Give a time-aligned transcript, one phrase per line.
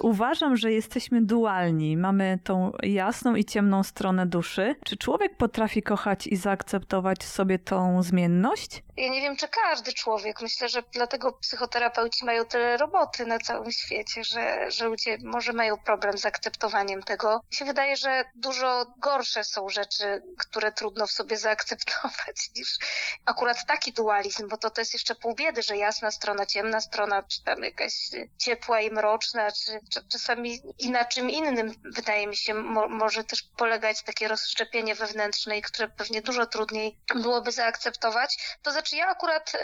[0.00, 1.96] Uważam, że jesteśmy dualni.
[1.96, 4.76] Mamy tą jasną i ciemną stronę duszy.
[4.84, 8.82] Czy człowiek potrafi kochać i zaakceptować sobie tą zmienność?
[8.96, 10.42] Ja nie wiem, czy każdy człowiek.
[10.42, 15.78] Myślę, że dlatego psychoterapeuci mają tyle roboty na całym świecie, że, że ludzie może mają
[15.78, 17.40] problem z akceptowaniem tego.
[17.50, 22.78] Mi się wydaje, że dużo gorsze są rzeczy, które trudno w sobie zaakceptować niż
[23.24, 27.22] akurat taki dualizm, bo to, to jest jeszcze pół biedy, że jasna strona, ciemna strona,
[27.22, 32.54] czy tam jakaś ciepła i mroczna, czy, czasami i na czym innym, wydaje mi się,
[32.54, 38.58] mo, może też polegać takie rozszczepienie wewnętrzne, które pewnie dużo trudniej byłoby zaakceptować.
[38.62, 39.58] To znaczy ja akurat y,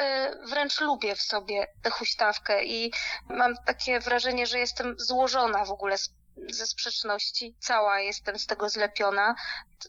[0.48, 2.92] wręcz lubię w sobie tę huśtawkę i
[3.28, 6.10] mam takie wrażenie, że jestem złożona w ogóle z
[6.50, 7.54] ze sprzeczności.
[7.60, 9.34] Cała jestem z tego zlepiona.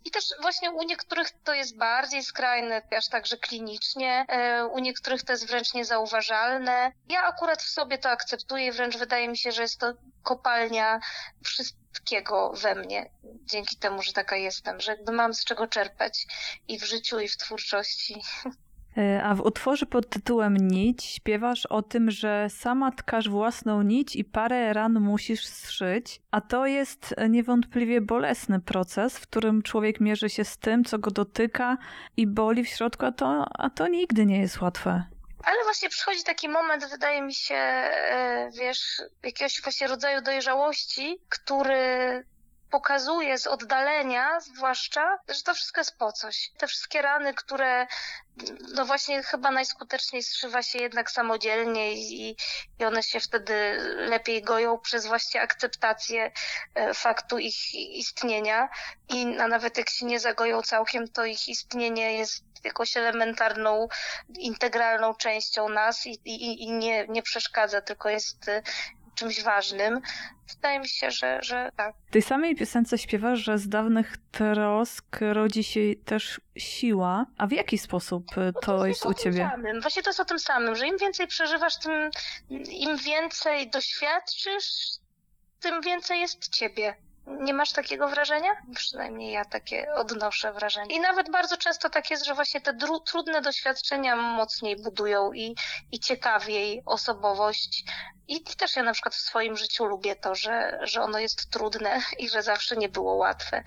[0.05, 5.23] I też właśnie u niektórych to jest bardziej skrajne, aż także klinicznie, e, u niektórych
[5.23, 6.91] to jest wręcz niezauważalne.
[7.09, 10.99] Ja akurat w sobie to akceptuję wręcz wydaje mi się, że jest to kopalnia
[11.43, 16.27] wszystkiego we mnie, dzięki temu, że taka jestem, że jakby mam z czego czerpać
[16.67, 18.21] i w życiu, i w twórczości.
[18.97, 24.15] E, a w utworze pod tytułem Nić śpiewasz o tym, że sama tkasz własną nić
[24.15, 30.29] i parę ran musisz zszyć, a to jest niewątpliwie bolesny proces, w którym człowiek mierzy
[30.29, 31.77] się z tym, co go dotyka
[32.17, 35.03] i boli w środku, a to, a to nigdy nie jest łatwe.
[35.43, 42.23] Ale właśnie przychodzi taki moment, wydaje mi się, e, wiesz, jakiegoś właśnie rodzaju dojrzałości, który
[42.71, 46.51] pokazuje z oddalenia zwłaszcza, że to wszystko jest po coś.
[46.57, 47.87] Te wszystkie rany, które
[48.75, 52.35] no właśnie chyba najskuteczniej zszywa się jednak samodzielnie i,
[52.79, 56.31] i one się wtedy lepiej goją przez właśnie akceptację
[56.75, 58.69] e, faktu ich istnienia
[59.09, 63.87] i a nawet jak się nie zagoją całkiem, to ich istnienie jest jakąś elementarną,
[64.39, 68.61] integralną częścią nas i, i, i nie, nie przeszkadza, tylko jest e,
[69.17, 70.01] czymś ważnym.
[70.55, 71.95] Wydaje mi się, że, że tak.
[72.07, 77.25] W tej samej piosence śpiewasz, że z dawnych trosk rodzi się też siła.
[77.37, 79.49] A w jaki sposób to, no to jest, jest u ciebie?
[79.51, 79.81] Samym.
[79.81, 82.09] Właśnie to jest o tym samym, że im więcej przeżywasz, tym
[82.69, 84.65] im więcej doświadczysz,
[85.59, 86.95] tym więcej jest ciebie.
[87.27, 88.49] Nie masz takiego wrażenia?
[88.75, 90.95] Przynajmniej ja takie odnoszę wrażenie.
[90.95, 95.55] I nawet bardzo często tak jest, że właśnie te trudne doświadczenia mocniej budują i,
[95.91, 97.83] i ciekawiej osobowość.
[98.27, 102.01] I też ja na przykład w swoim życiu lubię to, że, że ono jest trudne
[102.19, 103.63] i że zawsze nie było łatwe.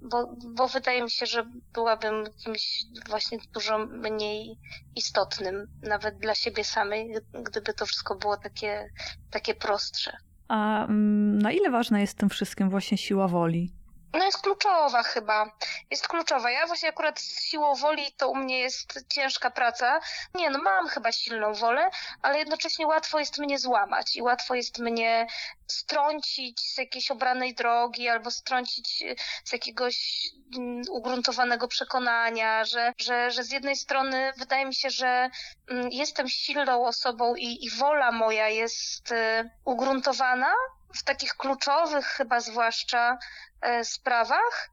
[0.00, 4.58] Bo, bo wydaje mi się, że byłabym kimś właśnie dużo mniej
[4.96, 8.90] istotnym, nawet dla siebie samej, gdyby to wszystko było takie,
[9.30, 10.16] takie prostsze.
[10.48, 13.70] A mm, na ile ważna jest w tym wszystkim właśnie siła woli?
[14.14, 15.50] No jest kluczowa chyba.
[15.90, 16.50] Jest kluczowa.
[16.50, 20.00] Ja właśnie akurat z siłą woli to u mnie jest ciężka praca.
[20.34, 21.90] Nie, no mam chyba silną wolę,
[22.22, 25.26] ale jednocześnie łatwo jest mnie złamać i łatwo jest mnie
[25.66, 29.04] strącić z jakiejś obranej drogi albo strącić
[29.44, 35.30] z jakiegoś mm, ugruntowanego przekonania, że, że, że z jednej strony wydaje mi się, że
[35.70, 40.54] mm, jestem silną osobą i, i wola moja jest y, ugruntowana,
[40.94, 43.18] w takich kluczowych chyba zwłaszcza
[43.60, 44.70] e, sprawach,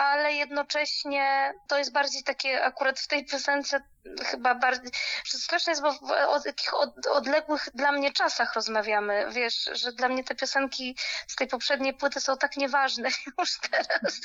[0.00, 3.80] ale jednocześnie to jest bardziej takie akurat w tej piosence
[4.24, 4.90] chyba bardziej,
[5.24, 5.88] straszne jest, bo
[6.28, 10.96] o takich od, odległych dla mnie czasach rozmawiamy, wiesz, że dla mnie te piosenki
[11.26, 14.20] z tej poprzedniej płyty są tak nieważne już teraz.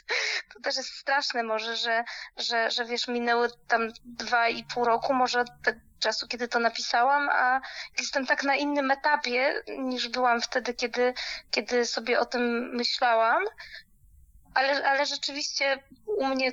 [0.54, 2.04] To też jest straszne może, że,
[2.38, 7.30] że, że wiesz, minęły tam dwa i pół roku może te czasu, kiedy to napisałam,
[7.30, 7.62] a
[8.00, 11.14] jestem tak na innym etapie niż byłam wtedy, kiedy,
[11.52, 13.44] kiedy sobie o tym myślałam.
[14.56, 16.52] Ale, ale rzeczywiście u mnie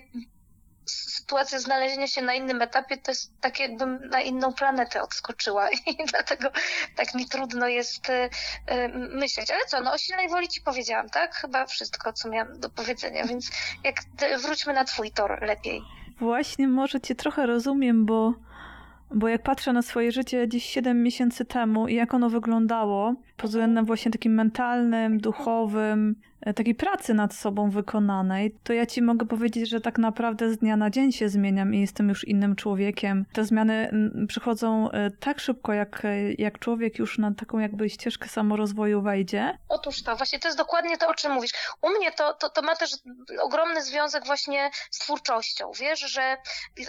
[0.86, 5.96] sytuacja znalezienia się na innym etapie to jest tak, jakbym na inną planetę odskoczyła i
[6.10, 6.50] dlatego
[6.96, 9.50] tak mi trudno jest y, y, myśleć.
[9.50, 11.34] Ale co, no o silnej woli ci powiedziałam, tak?
[11.34, 13.50] Chyba wszystko, co miałam do powiedzenia, więc
[13.84, 13.96] jak
[14.42, 15.82] wróćmy na twój tor lepiej.
[16.20, 18.34] Właśnie może cię trochę rozumiem, bo
[19.14, 23.50] bo jak patrzę na swoje życie gdzieś 7 miesięcy temu i jak ono wyglądało, pod
[23.50, 26.16] względem właśnie takim mentalnym, duchowym,
[26.56, 30.76] takiej pracy nad sobą wykonanej, to ja ci mogę powiedzieć, że tak naprawdę z dnia
[30.76, 33.26] na dzień się zmieniam i jestem już innym człowiekiem.
[33.32, 33.90] Te zmiany
[34.28, 39.58] przychodzą e, tak szybko, jak, e, jak człowiek już na taką jakby ścieżkę samorozwoju wejdzie.
[39.68, 41.52] Otóż to, właśnie to jest dokładnie to, o czym mówisz.
[41.82, 42.90] U mnie to, to, to ma też
[43.40, 45.70] ogromny związek właśnie z twórczością.
[45.80, 46.36] Wiesz, że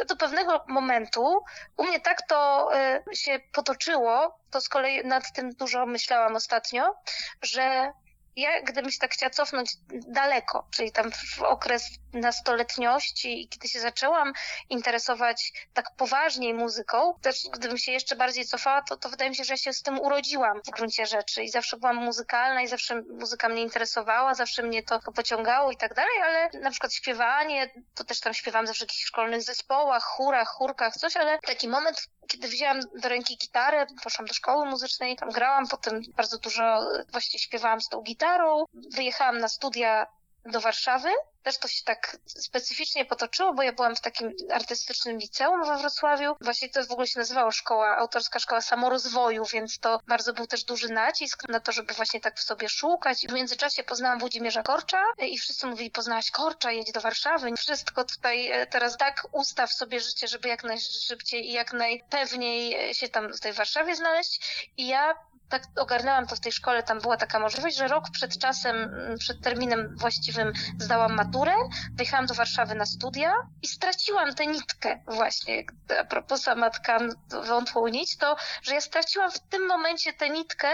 [0.09, 1.43] do pewnego momentu
[1.77, 2.69] u mnie tak to
[3.13, 6.95] się potoczyło, to z kolei nad tym dużo myślałam ostatnio,
[7.41, 7.91] że
[8.35, 9.71] ja gdybym się tak chciała cofnąć
[10.07, 14.33] daleko, czyli tam w okres nastoletniości, kiedy się zaczęłam
[14.69, 19.43] interesować tak poważniej muzyką, też gdybym się jeszcze bardziej cofała, to, to wydaje mi się,
[19.43, 23.01] że ja się z tym urodziłam w gruncie rzeczy i zawsze byłam muzykalna i zawsze
[23.01, 28.03] muzyka mnie interesowała, zawsze mnie to pociągało i tak dalej, ale na przykład śpiewanie, to
[28.03, 32.47] też tam śpiewałam zawsze w jakichś szkolnych zespołach, chórach, chórkach, coś, ale taki moment, kiedy
[32.47, 37.81] wzięłam do ręki gitarę, poszłam do szkoły muzycznej, tam grałam, potem bardzo dużo właśnie śpiewałam
[37.81, 40.07] z tą gitarą, wyjechałam na studia
[40.45, 41.09] do Warszawy.
[41.43, 46.35] Też to się tak specyficznie potoczyło, bo ja byłam w takim artystycznym liceum we Wrocławiu.
[46.41, 50.63] Właśnie to w ogóle się nazywało szkoła, autorska szkoła samorozwoju, więc to bardzo był też
[50.63, 53.27] duży nacisk na to, żeby właśnie tak w sobie szukać.
[53.27, 57.51] W międzyczasie poznałam Włodzimierza Korcza i wszyscy mówili, poznałaś Korcza, jedź do Warszawy.
[57.57, 62.93] Wszystko tutaj e, teraz tak ustaw sobie życie, żeby jak najszybciej i jak najpewniej e,
[62.93, 64.67] się tam w tej Warszawie znaleźć.
[64.77, 65.15] I ja
[65.49, 69.17] tak ogarnęłam to w tej szkole, tam była taka możliwość, że rok przed czasem, mm,
[69.17, 71.53] przed terminem właściwym zdałam maturę,
[71.93, 75.63] wyjechałam do Warszawy na studia i straciłam tę nitkę właśnie.
[75.99, 76.99] A propos samatka
[77.47, 80.69] wątłą nić, to, że ja straciłam w tym momencie tę nitkę,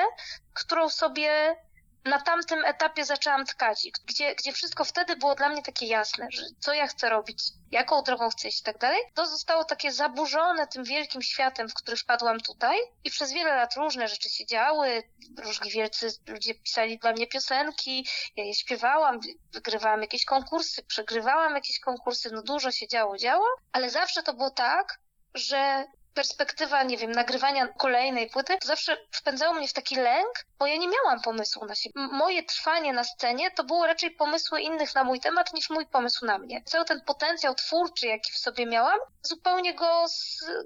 [0.54, 1.56] którą sobie
[2.05, 6.41] na tamtym etapie zaczęłam tkać, gdzie, gdzie wszystko wtedy było dla mnie takie jasne, że
[6.59, 10.67] co ja chcę robić, jaką drogą chcę iść i tak dalej, to zostało takie zaburzone
[10.67, 12.77] tym wielkim światem, w który wpadłam tutaj.
[13.03, 15.03] I przez wiele lat różne rzeczy się działy,
[15.37, 19.19] różni wielcy ludzie pisali dla mnie piosenki, ja je śpiewałam,
[19.53, 24.49] wygrywałam jakieś konkursy, przegrywałam jakieś konkursy, no dużo się działo, działo, ale zawsze to było
[24.49, 24.99] tak,
[25.33, 25.85] że
[26.19, 30.77] perspektywa, nie wiem, nagrywania kolejnej płyty, to zawsze wpędzało mnie w taki lęk, bo ja
[30.77, 31.94] nie miałam pomysłu na siebie.
[31.95, 36.25] Moje trwanie na scenie to było raczej pomysły innych na mój temat niż mój pomysł
[36.25, 36.63] na mnie.
[36.66, 40.06] Cały ten potencjał twórczy, jaki w sobie miałam, zupełnie go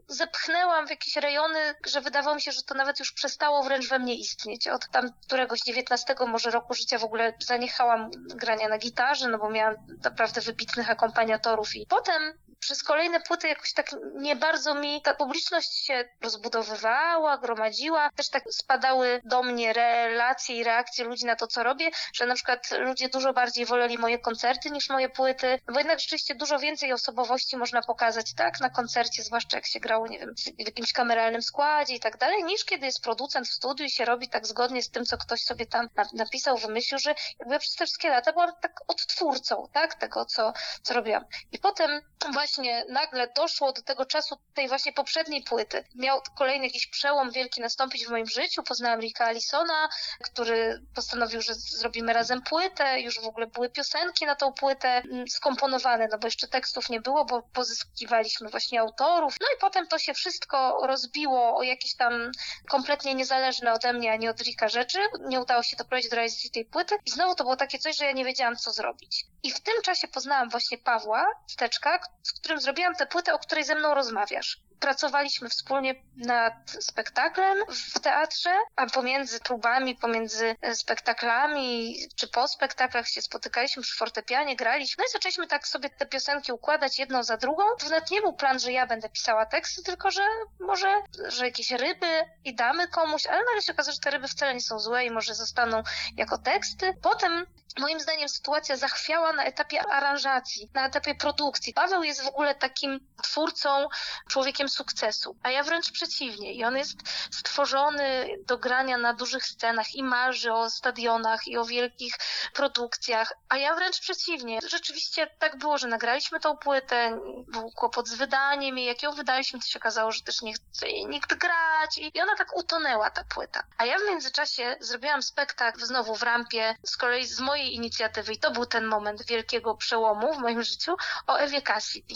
[0.08, 4.00] zepchnęłam w jakieś rejony, że wydawało mi się, że to nawet już przestało wręcz we
[4.00, 4.68] mnie istnieć.
[4.68, 9.50] Od tam któregoś dziewiętnastego może roku życia w ogóle zaniechałam grania na gitarze, no bo
[9.50, 15.14] miałam naprawdę wybitnych akompaniatorów i potem przez kolejne płyty jakoś tak nie bardzo mi ta
[15.14, 18.10] publiczność się rozbudowywała, gromadziła.
[18.16, 22.36] Też tak spadały do mnie relacje i reakcje ludzi na to, co robię, że na
[22.36, 26.94] przykład ludzie dużo bardziej woleli moje koncerty niż moje płyty, bo jednak rzeczywiście dużo więcej
[26.94, 31.42] osobowości można pokazać, tak, na koncercie, zwłaszcza jak się grało, nie wiem, w jakimś kameralnym
[31.42, 34.84] składzie i tak dalej, niż kiedy jest producent w studiu i się robi tak zgodnie
[34.84, 38.52] z tym, co ktoś sobie tam napisał, wymyślił, że jakby przez te wszystkie lata byłam
[38.62, 41.26] tak odtwórcą, tak, tego, co, co robiłam.
[41.52, 42.02] I potem
[42.34, 45.84] właśnie właśnie nagle doszło do tego czasu tej właśnie poprzedniej płyty.
[45.96, 48.64] Miał kolejny jakiś przełom wielki nastąpić w moim życiu.
[48.64, 49.90] Poznałam Ricka Allisona,
[50.24, 53.02] który postanowił, że zrobimy razem płytę.
[53.02, 57.02] Już w ogóle były piosenki na tą płytę mm, skomponowane, no bo jeszcze tekstów nie
[57.02, 59.36] było, bo pozyskiwaliśmy właśnie autorów.
[59.42, 62.32] No i potem to się wszystko rozbiło o jakieś tam
[62.70, 65.00] kompletnie niezależne ode mnie, ani od Ricka rzeczy.
[65.20, 66.96] Nie udało się doprowadzić do realizacji tej płyty.
[67.06, 69.26] I znowu to było takie coś, że ja nie wiedziałam, co zrobić.
[69.44, 73.64] I w tym czasie poznałam właśnie Pawła Steczka, z którym zrobiłam tę płytę, o której
[73.64, 74.62] ze mną rozmawiasz.
[74.84, 77.58] Pracowaliśmy wspólnie nad spektaklem
[77.96, 84.56] w teatrze, a pomiędzy próbami, pomiędzy e, spektaklami czy po spektaklach się spotykaliśmy przy fortepianie,
[84.56, 85.02] graliśmy.
[85.02, 87.64] No i zaczęliśmy tak sobie te piosenki układać jedną za drugą.
[87.80, 90.22] To nawet nie był plan, że ja będę pisała teksty, tylko że
[90.60, 94.54] może, że jakieś ryby i damy komuś, ale nagle się okazało, że te ryby wcale
[94.54, 95.84] nie są złe i może zostaną
[96.18, 96.94] jako teksty.
[97.02, 97.46] Potem
[97.80, 101.74] Moim zdaniem sytuacja zachwiała na etapie aranżacji, na etapie produkcji.
[101.74, 103.88] Paweł jest w ogóle takim twórcą,
[104.30, 106.54] człowiekiem sukcesu, a ja wręcz przeciwnie.
[106.54, 106.98] I on jest
[107.32, 112.16] stworzony do grania na dużych scenach i marzy o stadionach i o wielkich
[112.54, 114.60] produkcjach, a ja wręcz przeciwnie.
[114.68, 119.60] Rzeczywiście tak było, że nagraliśmy tą płytę, był kłopot z wydaniem i jak ją wydaliśmy,
[119.60, 123.24] to się okazało, że też nie chce jej nikt grać i ona tak utonęła, ta
[123.24, 123.64] płyta.
[123.78, 128.40] A ja w międzyczasie zrobiłam spektakl znowu w rampie, z kolei z mojej inicjatywy i
[128.40, 130.96] to był ten moment wielkiego przełomu w moim życiu
[131.28, 132.16] o Ewie Cassidy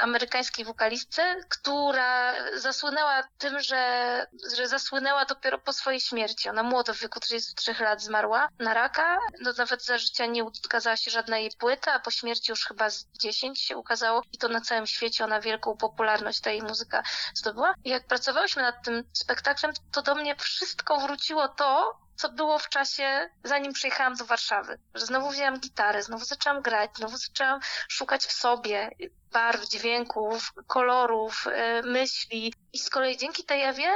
[0.00, 4.26] amerykańskiej wokalistce, która zasłynęła tym, że,
[4.56, 6.48] że zasłynęła dopiero po swojej śmierci.
[6.48, 9.18] Ona młodo w wieku 33 lat zmarła na raka.
[9.40, 12.90] No, nawet za życia nie ukazała się żadna jej płyta, a po śmierci już chyba
[12.90, 17.02] z 10 się ukazało i to na całym świecie ona wielką popularność ta jej muzyka
[17.34, 17.74] zdobyła.
[17.84, 22.68] I jak pracowałyśmy nad tym spektaklem, to do mnie wszystko wróciło to, co było w
[22.68, 24.78] czasie, zanim przyjechałam do Warszawy.
[24.94, 28.90] Że znowu wzięłam gitarę, znowu zaczęłam grać, znowu zaczęłam szukać w sobie
[29.32, 32.54] barw, dźwięków, kolorów, e, myśli.
[32.72, 33.92] I z kolei dzięki tej Ewie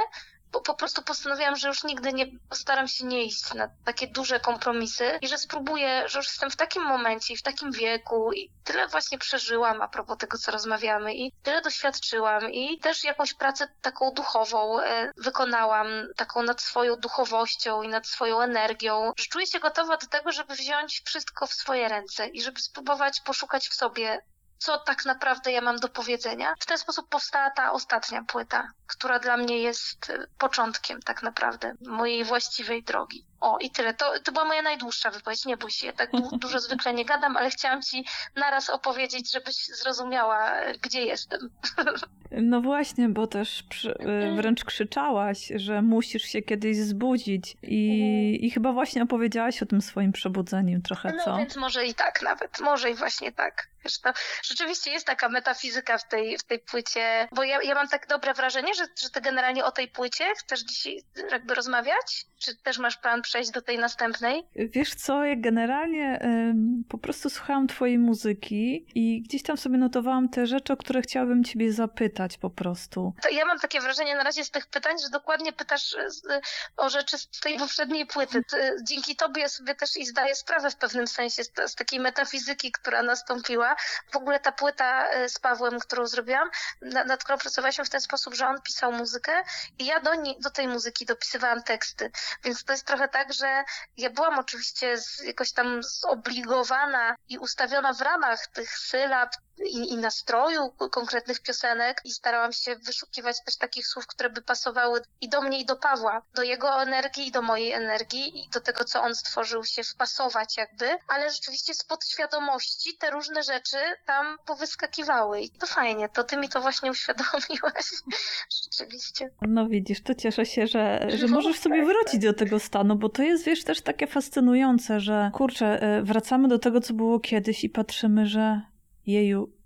[0.51, 4.39] po, po prostu postanowiłam, że już nigdy nie postaram się nie iść na takie duże
[4.39, 8.51] kompromisy i że spróbuję, że już jestem w takim momencie i w takim wieku i
[8.63, 13.67] tyle właśnie przeżyłam a propos tego, co rozmawiamy i tyle doświadczyłam i też jakąś pracę
[13.81, 19.59] taką duchową e, wykonałam, taką nad swoją duchowością i nad swoją energią, że czuję się
[19.59, 24.21] gotowa do tego, żeby wziąć wszystko w swoje ręce i żeby spróbować poszukać w sobie
[24.57, 26.53] co tak naprawdę ja mam do powiedzenia.
[26.59, 31.73] W ten sposób powstała ta ostatnia płyta, która dla mnie jest y, początkiem tak naprawdę
[31.87, 33.26] mojej właściwej drogi.
[33.41, 33.93] O, i tyle.
[33.93, 35.45] To, to była moja najdłuższa wypowiedź.
[35.45, 39.55] Nie bój się, tak du- dużo zwykle nie gadam, ale chciałam ci naraz opowiedzieć, żebyś
[39.65, 40.51] zrozumiała,
[40.81, 41.39] gdzie jestem.
[42.31, 48.51] No właśnie, bo też przy, y, wręcz krzyczałaś, że musisz się kiedyś zbudzić i, i
[48.51, 51.37] chyba właśnie opowiedziałaś o tym swoim przebudzeniu trochę, No co?
[51.37, 53.67] więc może i tak nawet, może i właśnie tak.
[53.83, 53.99] Wiesz,
[54.43, 58.33] rzeczywiście jest taka metafizyka w tej, w tej płycie, bo ja, ja mam tak dobre
[58.33, 62.25] wrażenie, że, że ty generalnie o tej płycie chcesz dzisiaj jakby rozmawiać?
[62.39, 64.43] Czy też masz plan przejść do tej następnej?
[64.55, 70.29] Wiesz co, ja generalnie ym, po prostu słuchałam twojej muzyki i gdzieś tam sobie notowałam
[70.29, 73.13] te rzeczy, o które chciałabym ciebie zapytać po prostu.
[73.21, 76.41] To ja mam takie wrażenie na razie z tych pytań, że dokładnie pytasz e,
[76.77, 78.43] o rzeczy z tej poprzedniej płyty.
[78.43, 81.99] Ty, dzięki tobie ja sobie też i zdaję sprawę w pewnym sensie z, z takiej
[81.99, 83.75] metafizyki, która nastąpiła.
[84.11, 86.49] W ogóle ta płyta e, z Pawłem, którą zrobiłam,
[86.81, 89.31] na, nad którą pracowaliśmy w ten sposób, że on pisał muzykę
[89.79, 92.11] i ja do, niej, do tej muzyki dopisywałam teksty.
[92.43, 93.63] Więc to jest trochę tak, że
[93.97, 99.29] ja byłam oczywiście z, jakoś tam zobligowana i ustawiona w ramach tych sylab
[99.65, 105.01] i, i nastroju konkretnych piosenek i starałam się wyszukiwać też takich słów, które by pasowały
[105.21, 108.61] i do mnie, i do Pawła, do jego energii, i do mojej energii, i do
[108.61, 114.37] tego, co on stworzył, się wpasować jakby, ale rzeczywiście z podświadomości te różne rzeczy tam
[114.45, 117.85] powyskakiwały i to fajnie, to ty mi to właśnie uświadomiłaś,
[118.63, 119.29] rzeczywiście.
[119.41, 122.95] No widzisz, to cieszę się, że, że No, możesz sobie tak, wrócić do tego stanu,
[122.95, 127.19] bo to jest, wiesz, też takie fascynujące, że kurczę, e, wracamy do tego, co było
[127.19, 128.61] kiedyś i patrzymy, że
[129.07, 129.57] jeju,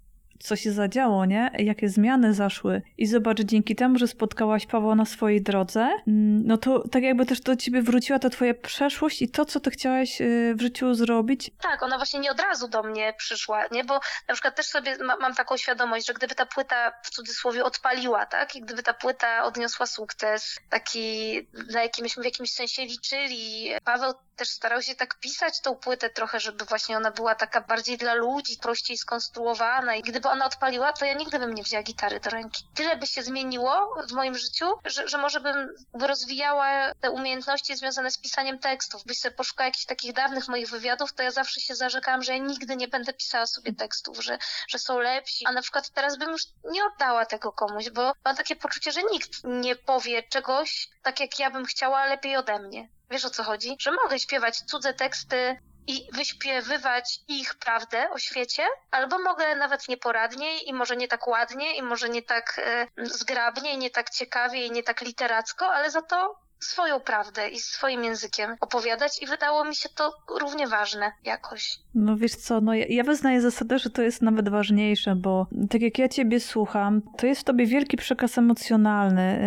[0.43, 1.51] co się zadziało, nie?
[1.57, 2.81] Jakie zmiany zaszły.
[2.97, 7.25] I zobacz, dzięki temu, że spotkałaś Pawła na swojej drodze, mm, no to tak jakby
[7.25, 10.93] też do ciebie wróciła ta twoja przeszłość i to, co ty chciałaś e, w życiu
[10.93, 11.51] zrobić.
[11.61, 13.83] Tak, ona właśnie nie od razu do mnie przyszła, nie?
[13.83, 17.63] Bo na przykład też sobie ma, mam taką świadomość, że gdyby ta płyta w cudzysłowie
[17.63, 18.55] odpaliła, tak?
[18.55, 21.37] I gdyby ta płyta odniosła sukces, taki,
[21.73, 26.09] na jaki myśmy w jakimś sensie liczyli, Paweł też starał się tak pisać tą płytę
[26.09, 30.93] trochę, żeby właśnie ona była taka bardziej dla ludzi, prościej skonstruowana i gdyby ona odpaliła,
[30.93, 32.63] to ja nigdy bym nie wzięła gitary do ręki.
[32.75, 38.11] Tyle by się zmieniło w moim życiu, że, że może bym rozwijała te umiejętności związane
[38.11, 39.03] z pisaniem tekstów.
[39.05, 42.37] Byś sobie poszukała jakichś takich dawnych moich wywiadów, to ja zawsze się zarzekałam, że ja
[42.37, 45.45] nigdy nie będę pisała sobie tekstów, że, że są lepsi.
[45.47, 49.03] A na przykład teraz bym już nie oddała tego komuś, bo mam takie poczucie, że
[49.03, 52.89] nikt nie powie czegoś tak, jak ja bym chciała, lepiej ode mnie.
[53.11, 53.75] Wiesz o co chodzi?
[53.79, 60.69] Że mogę śpiewać cudze teksty i wyśpiewywać ich prawdę o świecie, albo mogę nawet nieporadniej
[60.69, 64.71] i może nie tak ładnie i może nie tak e, zgrabnie nie tak ciekawie i
[64.71, 69.75] nie tak literacko, ale za to swoją prawdę i swoim językiem opowiadać i wydało mi
[69.75, 71.79] się to równie ważne jakoś.
[71.95, 75.81] No wiesz co, no ja, ja wyznaję zasadę, że to jest nawet ważniejsze, bo tak
[75.81, 79.41] jak ja ciebie słucham, to jest w tobie wielki przekaz emocjonalny.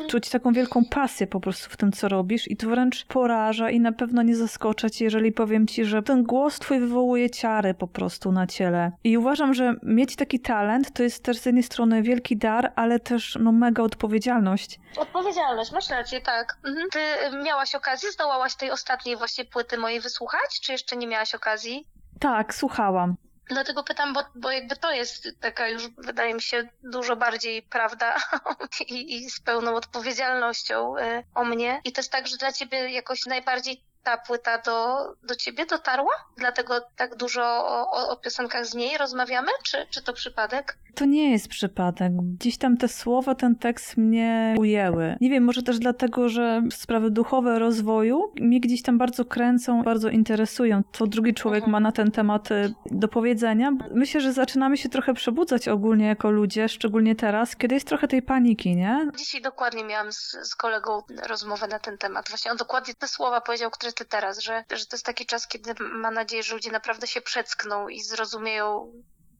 [0.00, 0.06] Yy.
[0.08, 3.80] Czuć taką wielką pasję po prostu w tym, co robisz i to wręcz poraża i
[3.80, 7.86] na pewno nie zaskoczę cię, jeżeli powiem ci, że ten głos twój wywołuje ciary po
[7.86, 8.92] prostu na ciele.
[9.04, 13.00] I uważam, że mieć taki talent to jest też z jednej strony wielki dar, ale
[13.00, 14.80] też no mega odpowiedzialność.
[14.96, 16.56] Odpowiedzialność, masz rację, tak.
[16.64, 16.88] Mhm.
[16.90, 17.00] Ty
[17.44, 21.86] miałaś okazję, zdołałaś tej ostatniej właśnie płyty mojej wysłuchać, czy jeszcze nie miałaś okazji?
[22.20, 23.16] Tak, słuchałam.
[23.50, 28.16] Dlatego pytam, bo, bo jakby to jest taka już, wydaje mi się, dużo bardziej prawda
[28.88, 31.80] i, i z pełną odpowiedzialnością y, o mnie.
[31.84, 36.12] I to jest tak, że dla ciebie jakoś najbardziej ta płyta do, do ciebie dotarła?
[36.36, 39.48] Dlatego tak dużo o, o, piosenkach z niej rozmawiamy?
[39.64, 40.78] Czy, czy to przypadek?
[40.94, 42.12] To nie jest przypadek.
[42.38, 45.16] Gdzieś tam te słowa, ten tekst mnie ujęły.
[45.20, 50.08] Nie wiem, może też dlatego, że sprawy duchowe rozwoju mnie gdzieś tam bardzo kręcą, bardzo
[50.08, 50.82] interesują.
[50.92, 51.72] Co drugi człowiek Mhm.
[51.72, 53.70] ma na ten temat y, do powiedzenia.
[53.90, 58.22] Myślę, że zaczynamy się trochę przebudzać ogólnie jako ludzie, szczególnie teraz, kiedy jest trochę tej
[58.22, 59.10] paniki, nie?
[59.16, 62.28] Dzisiaj dokładnie miałam z, z kolegą rozmowę na ten temat.
[62.28, 65.48] Właśnie on dokładnie te słowa powiedział, które ty teraz, że, że to jest taki czas,
[65.48, 68.92] kiedy ma nadzieję, że ludzie naprawdę się przeckną i zrozumieją,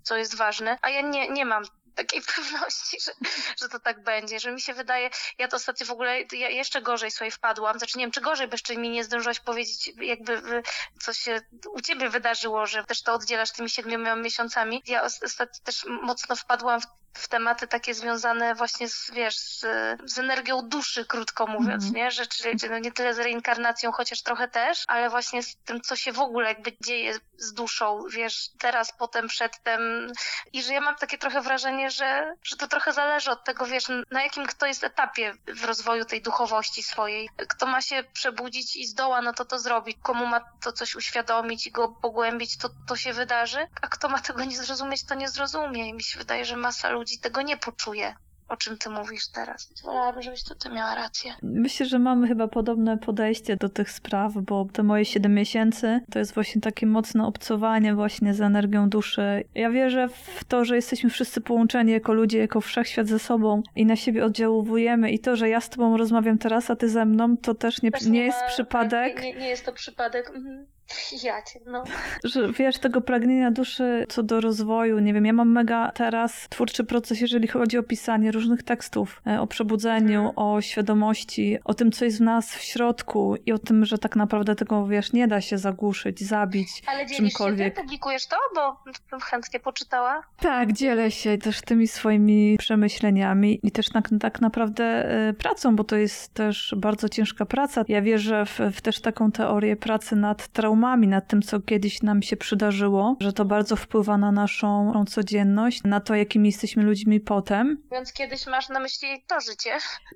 [0.02, 0.78] co jest ważne.
[0.82, 3.12] A ja nie, nie mam takiej pewności, że,
[3.60, 6.82] że to tak będzie, że mi się wydaje, ja to ostatnio w ogóle ja jeszcze
[6.82, 10.62] gorzej sobie wpadłam, znaczy nie wiem, czy gorzej, bo jeszcze mi nie zdążyłaś powiedzieć, jakby
[11.00, 11.40] co się
[11.72, 14.82] u ciebie wydarzyło, że też to oddzielasz tymi siedmioma miesiącami.
[14.86, 19.60] Ja os- ostatnio też mocno wpadłam w w tematy takie związane właśnie z, wiesz, z,
[20.04, 21.94] z energią duszy, krótko mówiąc, Mhm.
[21.94, 22.10] nie?
[22.10, 25.80] Że, czyli, czyli no nie tyle z reinkarnacją, chociaż trochę też, ale właśnie z tym,
[25.80, 30.12] co się w ogóle jakby dzieje z duszą, wiesz, teraz, potem, przedtem.
[30.52, 33.84] I że ja mam takie trochę wrażenie, że, że to trochę zależy od tego, wiesz,
[34.10, 37.30] na jakim kto jest etapie w rozwoju tej duchowości swojej.
[37.48, 39.94] Kto ma się przebudzić i zdoła, no to to zrobi.
[39.94, 43.68] Komu ma to coś uświadomić i go pogłębić, to to się wydarzy.
[43.82, 45.88] A kto ma tego nie zrozumieć, to nie zrozumie.
[45.88, 48.14] I mi się wydaje, że masa ludzi tego nie poczuje.
[48.48, 49.72] O czym ty mówisz teraz?
[49.84, 51.34] Wolałabym, żebyś to ty miała rację.
[51.42, 56.18] Myślę, że mamy chyba podobne podejście do tych spraw, bo te moje 7 miesięcy to
[56.18, 59.44] jest właśnie takie mocne obcowanie właśnie z energią duszy.
[59.54, 63.86] Ja wierzę w to, że jesteśmy wszyscy połączeni jako ludzie, jako wszechświat ze sobą i
[63.86, 67.36] na siebie oddziałujemy i to, że ja z tobą rozmawiam teraz, a ty ze mną,
[67.36, 69.22] to też nie, Też nie ma- jest przypadek.
[69.22, 70.30] Nie, nie, nie jest to przypadek.
[70.34, 70.66] Mhm.
[71.24, 71.84] Ja cię, no.
[72.24, 76.84] że wiesz, tego pragnienia duszy co do rozwoju, nie wiem, ja mam mega teraz twórczy
[76.84, 80.32] proces, jeżeli chodzi o pisanie różnych tekstów, e, o przebudzeniu, Mhm.
[80.36, 84.16] o świadomości, o tym, co jest w nas w środku i o tym, że tak
[84.16, 86.68] naprawdę tego, wiesz, nie da się zagłuszyć, zabić.
[86.86, 87.74] Ale dzielisz się Czymkolwiek.
[87.74, 87.84] tym?
[87.84, 88.36] Publikujesz to?
[88.54, 88.76] Bo
[89.10, 90.22] bym chętnie poczytała.
[90.40, 94.84] Tak, dzielę się też tymi swoimi przemyśleniami i też tak, tak naprawdę
[95.28, 97.84] e, pracą, bo to jest też bardzo ciężka praca.
[97.88, 102.22] Ja wierzę w, w też taką teorię pracy nad traumami, nad tym, co kiedyś nam
[102.22, 107.78] się przydarzyło, że to bardzo wpływa na naszą, codzienność, na to, jakimi jesteśmy ludźmi potem.
[107.92, 109.70] Więc kiedyś masz na myśli to życie.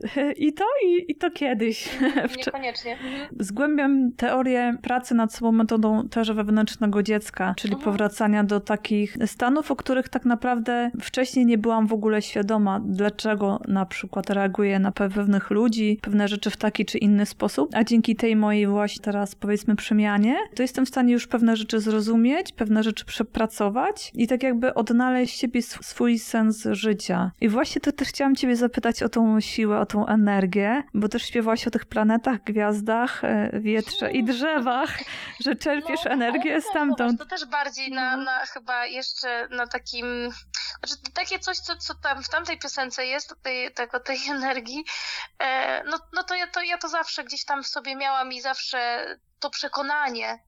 [0.46, 1.88] I to, i, i to kiedyś.
[2.38, 2.92] Niekoniecznie.
[2.92, 3.28] Mhm.
[3.40, 7.84] Zgłębiam teorię pracy nad sobą metodą też wewnętrznego dziecka, czyli Mhm.
[7.92, 13.60] powracania do takich stanów, o których tak naprawdę wcześniej nie byłam w ogóle świadoma, dlaczego
[13.68, 18.16] na przykład reaguję na pewnych ludzi, pewne rzeczy w taki czy inny sposób, a dzięki
[18.16, 22.82] tej mojej właśnie teraz powiedzmy przemianie, to jestem w stanie już pewne rzeczy zrozumieć, pewne
[22.82, 27.30] rzeczy przepracować i tak jakby odnaleźć siebie sw- swój sens życia.
[27.40, 31.22] I właśnie to też chciałam ciebie zapytać o tą siłę, o tą energię, bo też
[31.22, 34.98] śpiewałaś o tych planetach, gwiazdach, e, wietrze i drzewach,
[35.44, 37.18] że czerpiesz No, energię to, stamtąd.
[37.18, 38.24] To też bardziej na, Mhm.
[38.24, 40.30] na chyba jeszcze na takim.
[40.78, 44.84] Znaczy takie coś, co, co tam w tamtej piosence jest, tej, tego, tej energii,
[45.38, 48.40] e, no, no to, ja, to ja to zawsze gdzieś tam w sobie miałam i
[48.40, 49.06] zawsze
[49.40, 50.38] to przekonanie,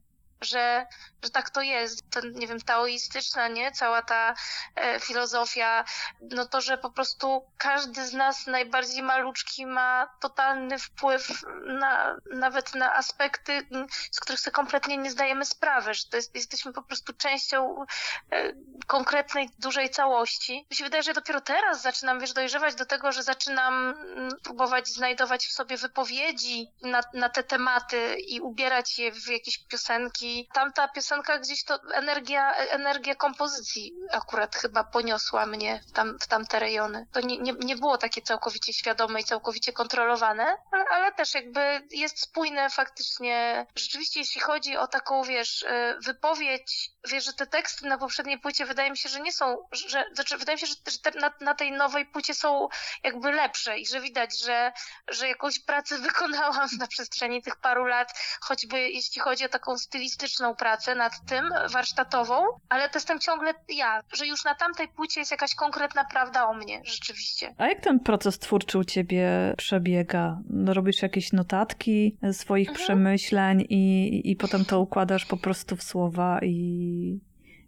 [0.40, 0.86] że,
[1.22, 2.10] że tak to jest.
[2.10, 3.72] Ten, nie wiem, taoistyczna, nie?
[3.72, 4.34] Cała ta
[4.76, 5.84] e, filozofia,
[6.20, 12.74] no to, że po prostu każdy z nas najbardziej maluczki ma totalny wpływ na, nawet
[12.74, 13.66] na aspekty,
[14.10, 17.84] z których sobie kompletnie nie zdajemy sprawy, że to jest, jesteśmy po prostu częścią
[18.32, 18.52] e,
[18.86, 20.66] konkretnej, dużej całości.
[20.70, 23.94] Mi się wydaje, że dopiero teraz zaczynam, wiesz, dojrzewać do tego, że zaczynam
[24.42, 30.48] próbować znajdować w sobie wypowiedzi na, na te tematy i ubierać je w jakieś piosenki.
[30.52, 31.09] Tamta piosenka
[31.40, 37.06] gdzieś to energia, energia kompozycji akurat chyba poniosła mnie w, tam, w tamte rejony.
[37.12, 41.82] To nie, nie, nie było takie całkowicie świadome i całkowicie kontrolowane, ale, ale też jakby
[41.90, 43.66] jest spójne faktycznie.
[43.76, 48.66] Rzeczywiście, jeśli chodzi o taką, wiesz, e, wypowiedź, wiesz, że te teksty na poprzedniej płycie
[48.66, 51.32] wydaje mi się, że nie są, że, znaczy wydaje mi się, że, że te, na,
[51.40, 52.68] na tej nowej płycie są
[53.02, 54.72] jakby lepsze i że widać, że,
[55.08, 60.56] że jakąś pracę wykonałam na przestrzeni tych paru lat, choćby jeśli chodzi o taką stylistyczną
[60.56, 62.34] pracę nad tym, warsztatową,
[62.68, 66.54] ale to jestem ciągle ja, że już na tamtej płycie jest jakaś konkretna prawda o
[66.54, 67.54] mnie, rzeczywiście.
[67.58, 70.38] A jak ten proces twórczy u ciebie przebiega?
[70.50, 72.84] No, Robisz jakieś notatki swoich Mhm.
[72.84, 77.20] przemyśleń i, i potem to układasz po prostu w słowa i,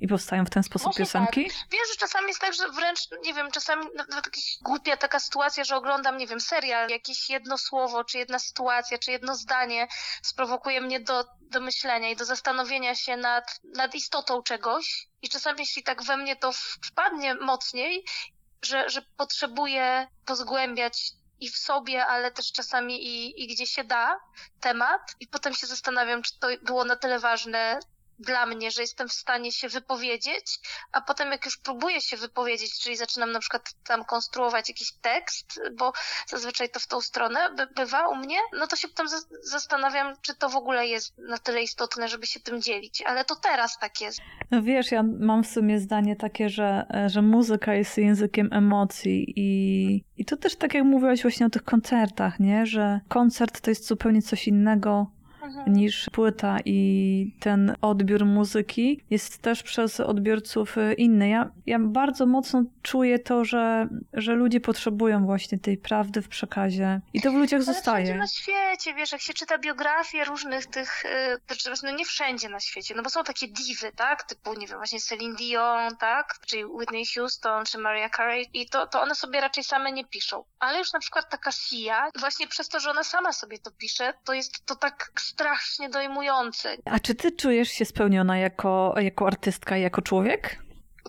[0.02, 1.42] i powstają w ten sposób Może piosenki?
[1.70, 4.24] Wiesz, że czasami jest tak, że wręcz, nie wiem, czasami nawet
[4.62, 9.10] głupia taka sytuacja, że oglądam, nie wiem, serial, jakieś jedno słowo, czy jedna sytuacja, czy
[9.10, 9.88] jedno zdanie
[10.22, 15.08] sprowokuje mnie do, do myślenia i do zastanowienia się nad, nad istotą czegoś.
[15.22, 16.52] I czasami, jeśli tak we mnie to
[16.86, 18.04] wpadnie mocniej,
[18.62, 24.20] że, że potrzebuję pozgłębiać i w sobie, ale też czasami i, i gdzie się da
[24.60, 25.00] temat.
[25.20, 27.78] I potem się zastanawiam, czy to było na tyle ważne
[28.22, 30.58] dla mnie, że jestem w stanie się wypowiedzieć,
[30.92, 35.60] a potem jak już próbuję się wypowiedzieć, czyli zaczynam na przykład tam konstruować jakiś tekst,
[35.78, 35.92] bo
[36.26, 40.16] zazwyczaj to w tą stronę by, bywa u mnie, no to się potem za- zastanawiam,
[40.22, 43.02] czy to w ogóle jest na tyle istotne, żeby się tym dzielić.
[43.06, 44.18] Ale to teraz tak jest.
[44.50, 50.04] No wiesz, ja mam w sumie zdanie takie, że, że muzyka jest językiem emocji i,
[50.16, 52.66] i to też tak jak mówiłaś właśnie o tych koncertach, nie?
[52.66, 55.06] Że koncert to jest zupełnie coś innego.
[55.66, 61.28] Niż płyta i ten odbiór muzyki jest też przez odbiorców y, inny.
[61.28, 67.00] Ja, ja bardzo mocno czuję to, że, że ludzie potrzebują właśnie tej prawdy w przekazie
[67.12, 68.14] i to w ludziach Ale zostaje.
[68.14, 72.60] na świecie, wiesz, jak się czyta biografie różnych tych, y, znaczy, no nie wszędzie na
[72.60, 76.66] świecie, no bo są takie diwy, tak, typu, nie wiem, właśnie Celine Dion, tak, czy
[76.66, 80.44] Whitney Houston, czy Mariah Carey i to, to one sobie raczej same nie piszą.
[80.58, 84.14] Ale już na przykład taka Sia, właśnie przez to, że ona sama sobie to pisze,
[84.24, 85.12] to jest to tak
[85.42, 86.76] strasznie dojmujące.
[86.84, 90.58] A czy ty czujesz się spełniona jako, jako artystka, jako człowiek?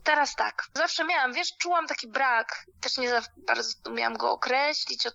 [0.03, 0.63] Teraz tak.
[0.73, 2.65] Zawsze miałam, wiesz, czułam taki brak.
[2.81, 5.07] Też nie za bardzo umiałam go określić,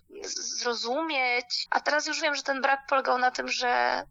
[0.59, 1.67] zrozumieć.
[1.69, 4.03] A teraz już wiem, że ten brak polegał na tym, że,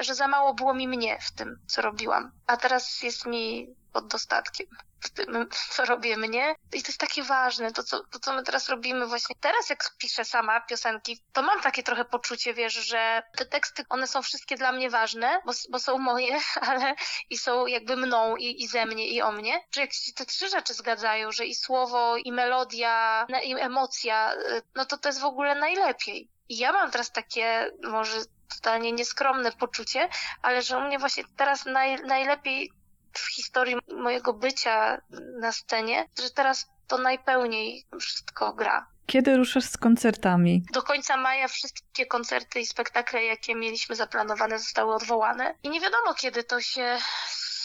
[0.00, 2.32] że za mało było mi mnie w tym, co robiłam.
[2.46, 4.66] A teraz jest mi pod dostatkiem
[5.02, 6.54] w tym, co robię mnie.
[6.72, 9.36] I to jest takie ważne, to co, to co my teraz robimy właśnie.
[9.40, 14.06] Teraz jak piszę sama piosenki, to mam takie trochę poczucie, wiesz, że te teksty, one
[14.06, 16.94] są wszystkie dla mnie ważne, bo, bo są moje, ale
[17.30, 20.26] i są jakby mną i, i ze mnie i o mnie, że jak się te
[20.26, 25.20] trzy rzeczy zgadzają, że i słowo, i melodia, i emocja, y, no to to jest
[25.20, 26.28] w ogóle najlepiej.
[26.48, 28.18] I ja mam teraz takie, może
[28.54, 30.08] totalnie nieskromne poczucie,
[30.42, 32.72] ale że u mnie właśnie teraz naj, najlepiej
[33.14, 35.00] w historii mojego bycia
[35.40, 38.86] na scenie, że teraz to najpełniej wszystko gra.
[39.06, 40.62] Kiedy ruszasz z koncertami?
[40.72, 45.54] Do końca maja wszystkie koncerty i spektakle, jakie mieliśmy zaplanowane, zostały odwołane.
[45.62, 46.98] I nie wiadomo, kiedy to się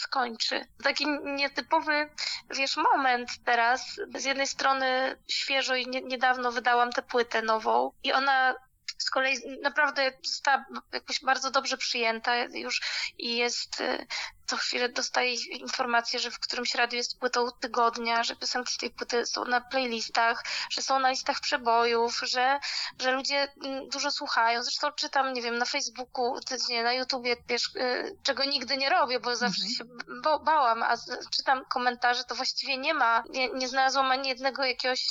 [0.08, 0.64] skończy.
[0.82, 2.10] Taki nietypowy,
[2.50, 4.00] wiesz, moment teraz.
[4.14, 8.54] Z jednej strony świeżo i nie, niedawno wydałam tę płytę nową i ona
[8.98, 12.80] z kolei naprawdę została jakoś bardzo dobrze przyjęta już
[13.18, 14.06] i jest y,
[14.48, 19.26] co chwilę dostaję informację, że w którymś radiu jest płytą tygodnia, że piosenki tej płyty
[19.26, 22.60] są na playlistach, że są na listach przebojów, że,
[23.00, 24.62] że ludzie mm, dużo słuchają.
[24.62, 26.34] Zresztą czytam, nie wiem, na Facebooku,
[26.68, 29.74] nie, na YouTubie, wiesz, y, czego nigdy nie robię, bo zawsze Mhm.
[29.76, 30.94] się ba- bałam, a
[31.36, 35.06] czytam komentarze, to właściwie nie ma, nie, nie znalazłam ani jednego jakiegoś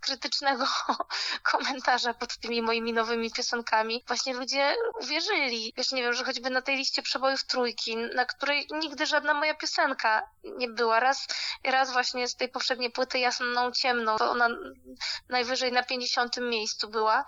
[0.00, 0.64] krytycznego
[1.52, 4.04] komentarza pod tymi moimi nowymi piosenkami.
[4.06, 5.72] Właśnie ludzie uwierzyli.
[5.76, 9.54] Wiesz, nie wiem, że choćby na tej liście przebojów trójki, na której nigdy żadna moja
[9.54, 11.00] piosenka nie była.
[11.00, 11.26] Raz,
[11.64, 14.48] raz właśnie z tej poprzedniej płyty jasną, ciemną, to ona
[15.28, 17.24] najwyżej na 50 miejscu była.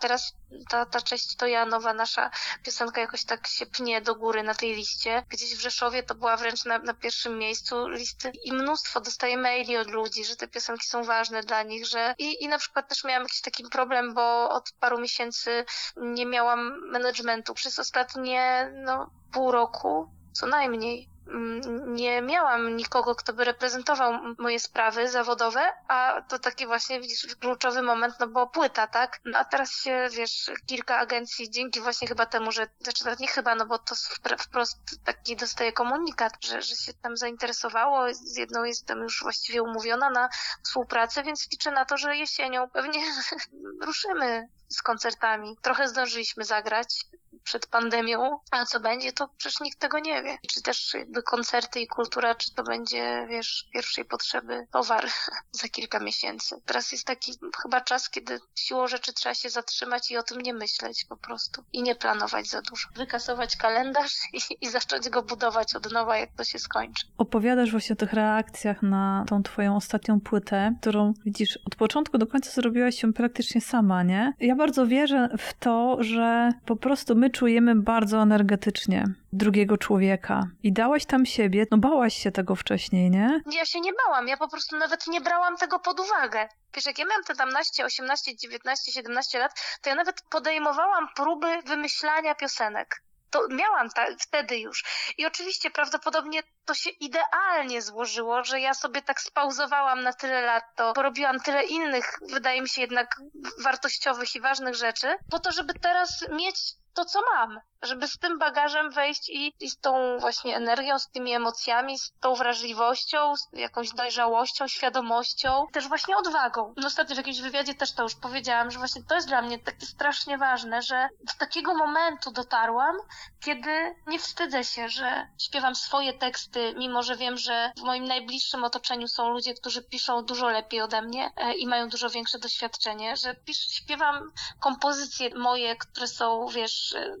[0.00, 0.32] Teraz
[0.70, 2.30] ta, ta cześć to ja, nowa nasza
[2.62, 5.22] piosenka jakoś tak się pnie do góry na tej liście.
[5.28, 9.76] Gdzieś w Rzeszowie to była wręcz na, na pierwszym miejscu listy i mnóstwo dostaję maili
[9.76, 13.04] od ludzi, że te piosenki są ważne dla nich, że i, i na przykład też
[13.04, 15.64] miałam jakiś taki problem, bo od paru miesięcy
[15.96, 17.54] nie miałam managementu.
[17.54, 21.08] Przez ostatnie no, pół roku co najmniej.
[21.28, 27.36] mm, Nie miałam nikogo, kto by reprezentował moje sprawy zawodowe, a to taki właśnie, widzisz,
[27.40, 29.20] kluczowy moment, no bo płyta, tak?
[29.24, 33.54] No a teraz się, wiesz, kilka agencji, dzięki właśnie chyba temu, że, znaczy nie chyba,
[33.54, 38.64] no bo to wpr- wprost taki dostaje komunikat, że, że się tam zainteresowało, z jedną
[38.64, 40.28] jestem już właściwie umówiona na
[40.62, 43.00] współpracę, więc liczę na to, że jesienią pewnie
[43.86, 45.56] ruszymy z koncertami.
[45.62, 47.04] Trochę zdążyliśmy zagrać
[47.44, 50.38] przed pandemią, a co będzie, to przecież nikt tego nie wie.
[50.48, 55.06] Czy też jakby koncerty i kultura, czy to będzie, wiesz, pierwszej potrzeby towar
[55.60, 56.60] za kilka miesięcy.
[56.66, 60.54] Teraz jest taki chyba czas, kiedy siłą rzeczy trzeba się zatrzymać i o tym nie
[60.54, 61.64] myśleć po prostu.
[61.72, 62.88] I nie planować za dużo.
[62.96, 67.06] Wykasować kalendarz i, i zacząć go budować od nowa, jak to się skończy.
[67.18, 72.26] Opowiadasz właśnie o tych reakcjach na tą twoją ostatnią płytę, którą widzisz od początku do
[72.26, 74.32] końca zrobiłaś się praktycznie sama, nie?
[74.40, 80.72] Ja bardzo wierzę w to, że po prostu my czujemy bardzo energetycznie drugiego człowieka i
[80.72, 83.40] dałaś tam siebie, no bałaś się tego wcześniej, nie?
[83.52, 86.48] Ja się nie bałam, ja po prostu nawet nie brałam tego pod uwagę.
[86.74, 91.46] Wiesz, jak ja miałam te 17, 18, 19, 17 lat, to ja nawet podejmowałam próby
[91.66, 93.02] wymyślania piosenek.
[93.30, 94.84] To miałam ta, wtedy już.
[95.18, 100.64] I oczywiście prawdopodobnie to się idealnie złożyło, że ja sobie tak spauzowałam na tyle lat
[100.76, 103.20] to, porobiłam tyle innych, wydaje mi się jednak
[103.64, 106.56] wartościowych i ważnych rzeczy, po to, żeby teraz mieć
[106.94, 107.60] to, co mam.
[107.84, 112.12] Żeby z tym bagażem wejść i, i z tą właśnie energią, z tymi emocjami, z
[112.20, 116.74] tą wrażliwością, z jakąś dojrzałością, świadomością, też właśnie odwagą.
[116.76, 119.58] No ostatnio w jakimś wywiadzie też to już powiedziałam, że właśnie to jest dla mnie
[119.58, 122.96] takie strasznie ważne, że do takiego momentu dotarłam,
[123.44, 128.64] kiedy nie wstydzę się, że śpiewam swoje teksty, mimo że wiem, że w moim najbliższym
[128.64, 133.16] otoczeniu są ludzie, którzy piszą dużo lepiej ode mnie e, i mają dużo większe doświadczenie,
[133.16, 137.18] że pisz, śpiewam kompozycje moje, które są, wiesz, wiesz, y,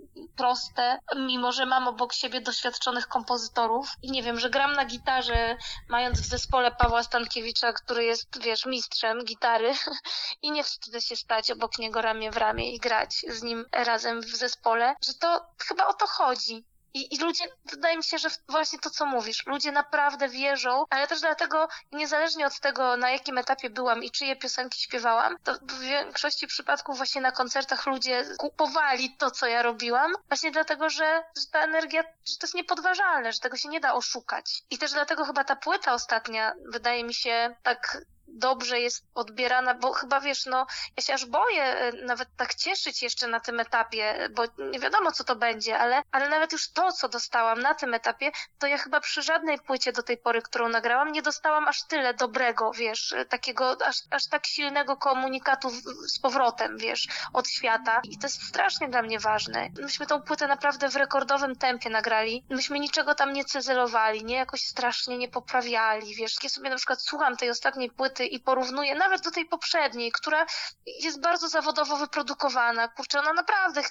[0.54, 5.56] proste, mimo że mam obok siebie doświadczonych kompozytorów i nie wiem, że gram na gitarze,
[5.88, 9.72] mając w zespole Pawła Stankiewicza, który jest, wiesz, mistrzem gitary
[10.42, 14.20] i nie wstydzę się stać obok niego ramię w ramię i grać z nim razem
[14.20, 16.64] w zespole, że to chyba o to chodzi.
[16.94, 21.06] I, I ludzie, wydaje mi się, że właśnie to, co mówisz, ludzie naprawdę wierzą, ale
[21.06, 25.78] też dlatego, niezależnie od tego, na jakim etapie byłam i czyje piosenki śpiewałam, to w
[25.80, 31.46] większości przypadków właśnie na koncertach ludzie kupowali to, co ja robiłam, właśnie dlatego, że, że
[31.52, 34.62] ta energia, że to jest niepodważalne, że tego się nie da oszukać.
[34.70, 37.98] I też dlatego chyba ta płyta ostatnia, wydaje mi się, tak
[38.34, 40.66] dobrze jest odbierana, bo chyba wiesz, no
[40.96, 45.12] ja się aż boję e, nawet tak cieszyć jeszcze na tym etapie, bo nie wiadomo
[45.12, 48.78] co to będzie, ale, ale nawet już to, co dostałam na tym etapie, to ja
[48.78, 53.12] chyba przy żadnej płycie do tej pory, którą nagrałam, nie dostałam aż tyle dobrego, wiesz,
[53.12, 55.70] e, takiego, aż, aż tak silnego komunikatu
[56.08, 58.00] z powrotem, wiesz, od świata.
[58.04, 59.68] I to jest strasznie dla mnie ważne.
[59.80, 62.44] Myśmy tą płytę naprawdę w rekordowym tempie nagrali.
[62.50, 66.36] Myśmy niczego tam nie cyzelowali, nie jakoś strasznie nie poprawiali, wiesz.
[66.42, 70.46] Ja sobie na przykład słucham tej ostatniej płyty i porównuję nawet do tej poprzedniej, która
[70.86, 72.88] jest bardzo zawodowo wyprodukowana.
[72.88, 73.82] Kurczę, ona naprawdę,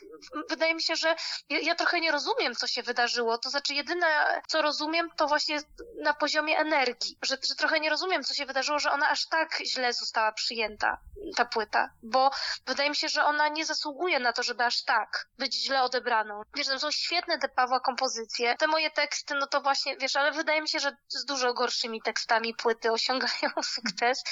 [0.50, 1.16] wydaje mi się, że
[1.50, 3.38] ja, ja trochę nie rozumiem, co się wydarzyło.
[3.38, 5.60] To znaczy, jedyne, co rozumiem, to właśnie
[6.04, 9.60] na poziomie energii, że, że trochę nie rozumiem, co się wydarzyło, że ona aż tak
[9.66, 10.98] źle została przyjęta,
[11.36, 12.32] ta płyta, bo
[12.66, 16.42] wydaje mi się, że ona nie zasługuje na to, żeby aż tak być źle odebraną.
[16.56, 18.56] Wiesz, to są świetne te Pawła kompozycje.
[18.58, 22.02] Te moje teksty, no to właśnie, wiesz, ale wydaje mi się, że z dużo gorszymi
[22.02, 24.23] tekstami płyty osiągają sukces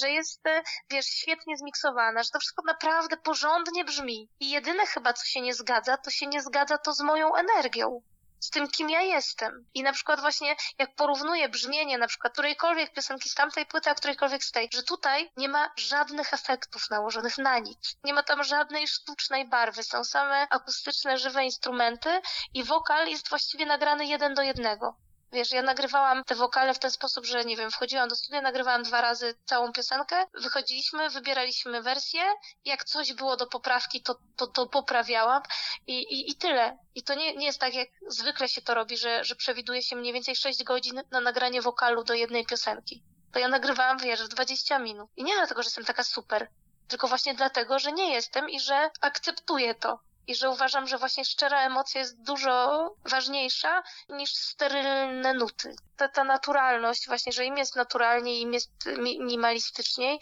[0.00, 4.28] że jest, e, wiesz, świetnie zmiksowana, że to wszystko naprawdę porządnie brzmi.
[4.40, 8.02] I jedyne chyba, co się nie zgadza, to się nie zgadza to z moją energią.
[8.40, 9.66] Z tym, kim ja jestem.
[9.74, 13.94] I na przykład właśnie, jak porównuję brzmienie na przykład którejkolwiek piosenki z tamtej płyty, a
[13.94, 17.96] którejkolwiek z tej, że tutaj nie ma żadnych efektów nałożonych na nic.
[18.04, 19.82] Nie ma tam żadnej sztucznej barwy.
[19.82, 22.20] Są same akustyczne, żywe instrumenty
[22.54, 24.96] i wokal jest właściwie nagrany jeden do jednego.
[25.32, 28.82] Wiesz, ja nagrywałam te wokale w ten sposób, że nie wiem, wchodziłam do studia, nagrywałam
[28.82, 32.20] dwa razy całą piosenkę, wychodziliśmy, wybieraliśmy wersję,
[32.64, 35.42] jak coś było do poprawki, to, to, to poprawiałam
[35.86, 36.78] i, i, i tyle.
[36.94, 39.96] I to nie, nie jest tak, jak zwykle się to robi, że, że przewiduje się
[39.96, 43.02] mniej więcej 6 godzin na nagranie wokalu do jednej piosenki.
[43.32, 45.10] To ja nagrywałam, wiesz, w 20 minut.
[45.16, 46.48] I nie dlatego, że jestem taka super,
[46.88, 51.24] tylko właśnie dlatego, że nie jestem i że akceptuję to i że uważam, że właśnie
[51.24, 55.76] szczera emocja jest dużo ważniejsza niż sterylne nuty.
[55.96, 60.18] Ta, ta naturalność, właśnie, że im jest naturalniej, im jest minimalistyczniej,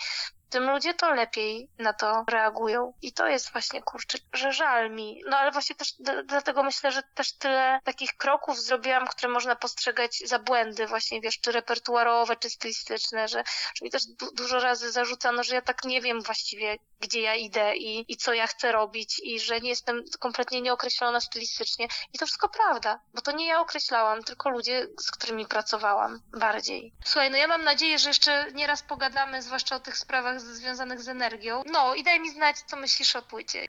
[0.54, 2.92] tym ludzie to lepiej na to reagują.
[3.02, 5.22] I to jest właśnie, kurczę, że żal mi.
[5.28, 10.18] No ale właśnie też dlatego myślę, że też tyle takich kroków zrobiłam, które można postrzegać
[10.18, 14.92] za błędy, właśnie wiesz, czy repertuarowe, czy stylistyczne, że, że mi też du dużo razy
[14.92, 18.72] zarzucano, że ja tak nie wiem właściwie, gdzie ja idę i, i co ja chcę
[18.72, 21.88] robić i że nie jestem kompletnie nieokreślona stylistycznie.
[22.12, 26.92] I to wszystko prawda, bo to nie ja określałam, tylko ludzie, z którymi pracowałam bardziej.
[27.04, 31.08] Słuchaj, no ja mam nadzieję, że jeszcze nieraz pogadamy, zwłaszcza o tych sprawach związanych z
[31.08, 31.62] energią.
[31.72, 33.62] No i daj mi znać, co myślisz o płycie.